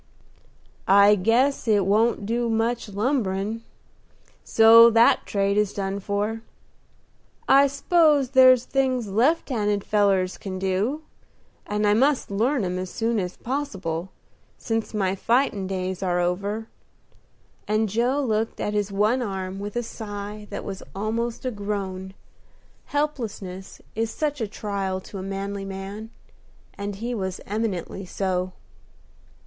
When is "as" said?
12.79-12.89, 13.19-13.37